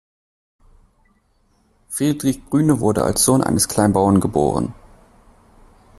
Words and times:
Friedrich 1.89 2.43
Brühne 2.45 2.79
wurde 2.79 3.03
als 3.03 3.23
Sohn 3.23 3.43
eines 3.43 3.67
Kleinbauern 3.67 4.19
geboren. 4.19 4.73